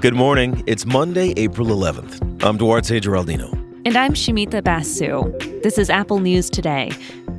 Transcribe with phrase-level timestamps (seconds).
[0.00, 0.62] Good morning.
[0.66, 2.44] It's Monday, April 11th.
[2.44, 3.52] I'm Duarte Geraldino.
[3.84, 5.32] And I'm Shamita Basu.
[5.62, 6.92] This is Apple News Today.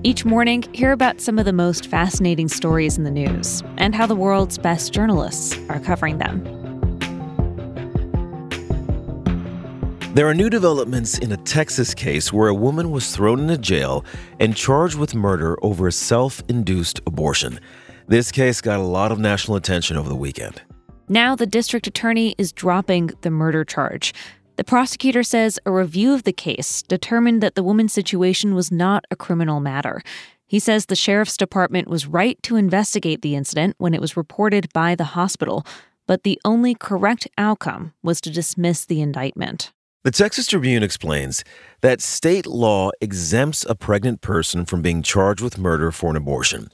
[0.04, 4.06] Each morning, hear about some of the most fascinating stories in the news and how
[4.06, 6.44] the world's best journalists are covering them.
[10.14, 14.04] There are new developments in a Texas case where a woman was thrown into jail
[14.40, 17.60] and charged with murder over a self induced abortion.
[18.10, 20.64] This case got a lot of national attention over the weekend.
[21.10, 24.16] Now, the district attorney is dropping the murder charge.
[24.56, 29.06] The prosecutor says a review of the case determined that the woman's situation was not
[29.12, 30.02] a criminal matter.
[30.48, 34.74] He says the sheriff's department was right to investigate the incident when it was reported
[34.74, 35.64] by the hospital,
[36.08, 39.72] but the only correct outcome was to dismiss the indictment.
[40.04, 41.44] The Texas Tribune explains
[41.82, 46.70] that state law exempts a pregnant person from being charged with murder for an abortion.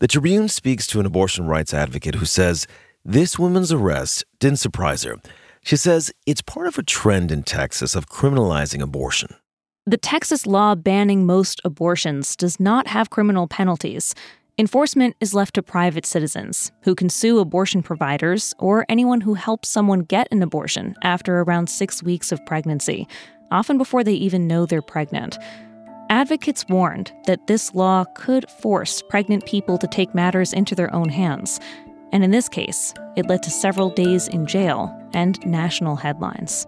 [0.00, 2.68] The Tribune speaks to an abortion rights advocate who says
[3.04, 5.16] this woman's arrest didn't surprise her.
[5.64, 9.34] She says it's part of a trend in Texas of criminalizing abortion.
[9.86, 14.14] The Texas law banning most abortions does not have criminal penalties.
[14.56, 19.68] Enforcement is left to private citizens who can sue abortion providers or anyone who helps
[19.68, 23.08] someone get an abortion after around six weeks of pregnancy,
[23.50, 25.38] often before they even know they're pregnant.
[26.10, 31.08] Advocates warned that this law could force pregnant people to take matters into their own
[31.08, 31.60] hands
[32.12, 36.66] and in this case, it led to several days in jail and national headlines.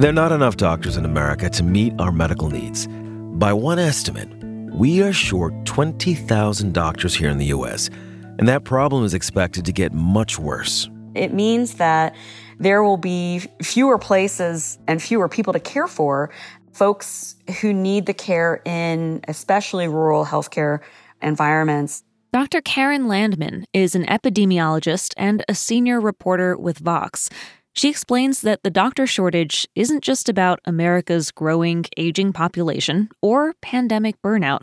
[0.00, 2.86] There are not enough doctors in America to meet our medical needs.
[2.86, 4.28] By one estimate,
[4.72, 7.90] we are short 20,000 doctors here in the U.S.,
[8.38, 10.88] and that problem is expected to get much worse.
[11.14, 12.14] It means that
[12.58, 16.30] there will be fewer places and fewer people to care for
[16.72, 20.80] folks who need the care in especially rural healthcare
[21.20, 22.04] environments.
[22.32, 22.60] Dr.
[22.60, 27.30] Karen Landman is an epidemiologist and a senior reporter with Vox.
[27.72, 34.20] She explains that the doctor shortage isn't just about America's growing, aging population or pandemic
[34.20, 34.62] burnout.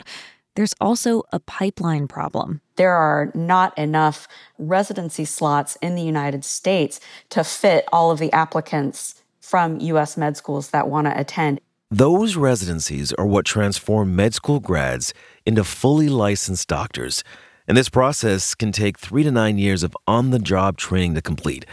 [0.56, 2.62] There's also a pipeline problem.
[2.76, 4.26] There are not enough
[4.58, 10.16] residency slots in the United States to fit all of the applicants from U.S.
[10.16, 11.60] med schools that want to attend.
[11.90, 15.12] Those residencies are what transform med school grads
[15.44, 17.22] into fully licensed doctors.
[17.68, 21.22] And this process can take three to nine years of on the job training to
[21.22, 21.66] complete.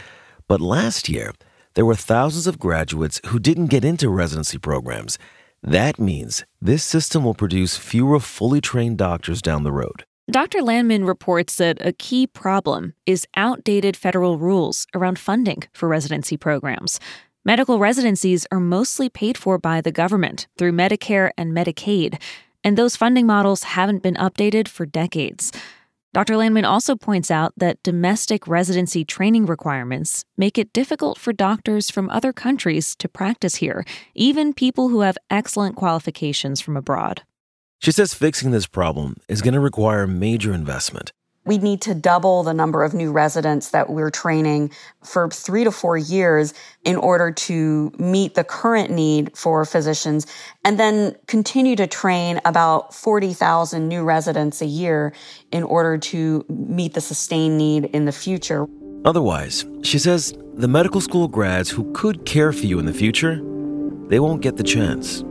[0.46, 1.32] But last year,
[1.72, 5.18] there were thousands of graduates who didn't get into residency programs
[5.64, 10.04] that means this system will produce fewer fully trained doctors down the road.
[10.30, 10.62] Dr.
[10.62, 17.00] Landman reports that a key problem is outdated federal rules around funding for residency programs.
[17.44, 22.20] Medical residencies are mostly paid for by the government through Medicare and Medicaid,
[22.62, 25.52] and those funding models haven't been updated for decades.
[26.14, 26.36] Dr.
[26.36, 32.08] Landman also points out that domestic residency training requirements make it difficult for doctors from
[32.08, 37.22] other countries to practice here, even people who have excellent qualifications from abroad.
[37.80, 41.12] She says fixing this problem is going to require major investment.
[41.46, 44.70] We need to double the number of new residents that we're training
[45.02, 50.26] for three to four years in order to meet the current need for physicians
[50.64, 55.12] and then continue to train about 40,000 new residents a year
[55.52, 58.66] in order to meet the sustained need in the future.
[59.04, 63.36] Otherwise, she says the medical school grads who could care for you in the future,
[64.08, 65.22] they won't get the chance.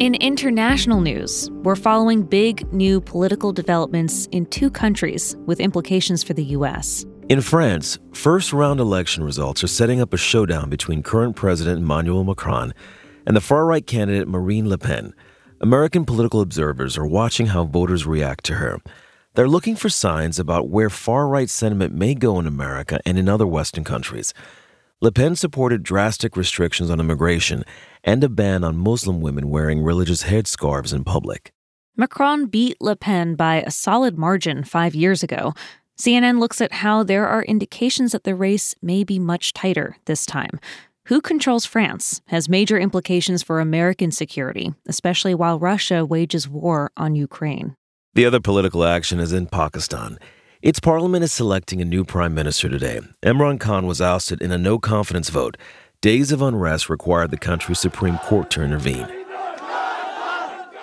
[0.00, 6.32] In international news, we're following big new political developments in two countries with implications for
[6.32, 7.04] the U.S.
[7.28, 12.24] In France, first round election results are setting up a showdown between current President Emmanuel
[12.24, 12.72] Macron
[13.26, 15.12] and the far right candidate Marine Le Pen.
[15.60, 18.80] American political observers are watching how voters react to her.
[19.34, 23.28] They're looking for signs about where far right sentiment may go in America and in
[23.28, 24.32] other Western countries.
[25.02, 27.64] Le Pen supported drastic restrictions on immigration
[28.04, 31.52] and a ban on Muslim women wearing religious headscarves in public.
[31.96, 35.52] Macron beat Le Pen by a solid margin five years ago.
[35.98, 40.24] CNN looks at how there are indications that the race may be much tighter this
[40.24, 40.58] time.
[41.06, 47.16] Who controls France has major implications for American security, especially while Russia wages war on
[47.16, 47.74] Ukraine.
[48.14, 50.18] The other political action is in Pakistan.
[50.62, 53.00] Its parliament is selecting a new prime minister today.
[53.22, 55.56] Imran Khan was ousted in a no confidence vote.
[56.02, 59.06] Days of unrest required the country's Supreme Court to intervene.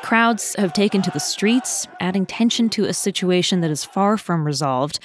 [0.03, 4.45] Crowds have taken to the streets, adding tension to a situation that is far from
[4.45, 4.99] resolved.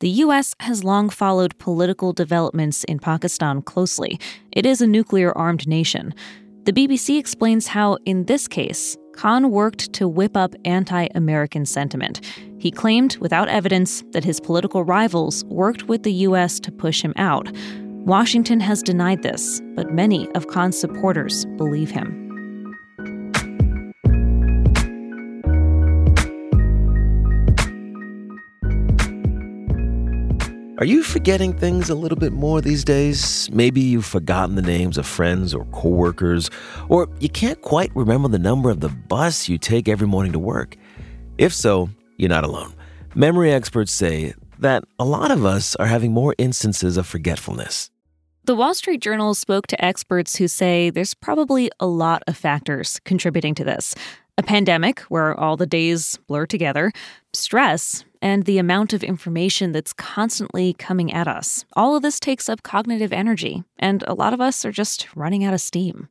[0.00, 0.54] The U.S.
[0.60, 4.18] has long followed political developments in Pakistan closely.
[4.52, 6.14] It is a nuclear armed nation.
[6.64, 12.24] The BBC explains how, in this case, Khan worked to whip up anti American sentiment.
[12.58, 16.58] He claimed, without evidence, that his political rivals worked with the U.S.
[16.60, 17.54] to push him out.
[18.08, 22.24] Washington has denied this, but many of Khan's supporters believe him.
[30.78, 33.50] Are you forgetting things a little bit more these days?
[33.52, 36.48] Maybe you've forgotten the names of friends or coworkers,
[36.88, 40.38] or you can't quite remember the number of the bus you take every morning to
[40.38, 40.78] work.
[41.36, 42.72] If so, you're not alone.
[43.14, 47.90] Memory experts say that a lot of us are having more instances of forgetfulness.
[48.48, 52.98] The Wall Street Journal spoke to experts who say there's probably a lot of factors
[53.04, 53.94] contributing to this
[54.38, 56.90] a pandemic where all the days blur together,
[57.34, 61.66] stress, and the amount of information that's constantly coming at us.
[61.74, 65.44] All of this takes up cognitive energy, and a lot of us are just running
[65.44, 66.08] out of steam.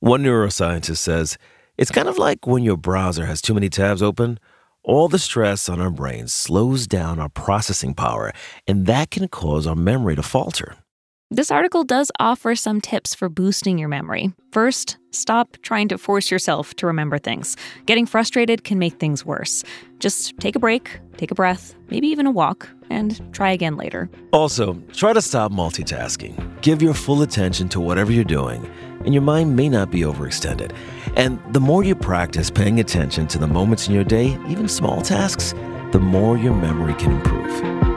[0.00, 1.38] One neuroscientist says
[1.78, 4.38] it's kind of like when your browser has too many tabs open.
[4.84, 8.34] All the stress on our brains slows down our processing power,
[8.66, 10.76] and that can cause our memory to falter.
[11.32, 14.32] This article does offer some tips for boosting your memory.
[14.50, 17.56] First, stop trying to force yourself to remember things.
[17.86, 19.62] Getting frustrated can make things worse.
[20.00, 24.10] Just take a break, take a breath, maybe even a walk, and try again later.
[24.32, 26.34] Also, try to stop multitasking.
[26.62, 28.68] Give your full attention to whatever you're doing,
[29.04, 30.74] and your mind may not be overextended.
[31.14, 35.00] And the more you practice paying attention to the moments in your day, even small
[35.00, 35.52] tasks,
[35.92, 37.89] the more your memory can improve.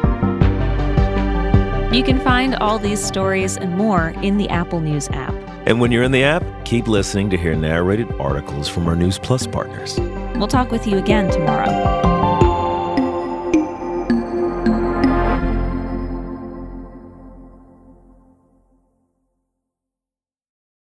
[1.93, 5.33] You can find all these stories and more in the Apple News app.
[5.67, 9.19] And when you're in the app, keep listening to hear narrated articles from our News
[9.19, 9.99] Plus partners.
[10.35, 12.12] We'll talk with you again tomorrow.